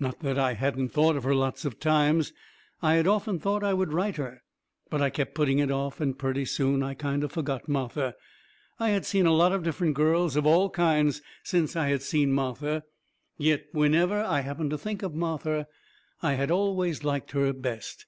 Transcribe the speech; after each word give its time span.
Not 0.00 0.18
that 0.22 0.40
I 0.40 0.54
hadn't 0.54 0.88
thought 0.88 1.14
of 1.14 1.22
her 1.22 1.36
lots 1.36 1.64
of 1.64 1.78
times. 1.78 2.32
I 2.82 2.94
had 2.94 3.06
often 3.06 3.38
thought 3.38 3.62
I 3.62 3.72
would 3.74 3.92
write 3.92 4.16
her. 4.16 4.42
But 4.90 5.00
I 5.00 5.08
kept 5.08 5.36
putting 5.36 5.60
it 5.60 5.70
off, 5.70 6.00
and 6.00 6.18
purty 6.18 6.44
soon 6.46 6.82
I 6.82 6.94
kind 6.94 7.22
of 7.22 7.30
forgot 7.30 7.68
Martha. 7.68 8.16
I 8.80 8.88
had 8.88 9.06
seen 9.06 9.24
a 9.24 9.30
lot 9.32 9.52
of 9.52 9.62
different 9.62 9.94
girls 9.94 10.34
of 10.34 10.44
all 10.44 10.68
kinds 10.68 11.22
since 11.44 11.76
I 11.76 11.90
had 11.90 12.02
seen 12.02 12.32
Martha. 12.32 12.82
Yet, 13.36 13.66
whenever 13.70 14.20
I 14.20 14.40
happened 14.40 14.70
to 14.70 14.78
think 14.78 15.04
of 15.04 15.14
Martha, 15.14 15.68
I 16.22 16.32
had 16.32 16.50
always 16.50 17.04
liked 17.04 17.30
her 17.30 17.52
best. 17.52 18.06